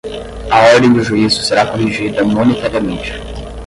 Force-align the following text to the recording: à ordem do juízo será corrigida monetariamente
à 0.49 0.59
ordem 0.73 0.91
do 0.95 1.03
juízo 1.03 1.43
será 1.43 1.63
corrigida 1.67 2.23
monetariamente 2.23 3.13